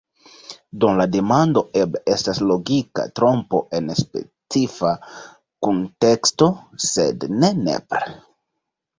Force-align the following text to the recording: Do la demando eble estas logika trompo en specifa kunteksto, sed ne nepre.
Do 0.83 0.87
la 0.99 1.05
demando 1.15 1.61
eble 1.81 1.99
estas 2.13 2.39
logika 2.51 3.03
trompo 3.19 3.59
en 3.79 3.91
specifa 3.99 4.93
kunteksto, 5.67 6.49
sed 6.87 7.27
ne 7.43 7.51
nepre. 7.67 8.09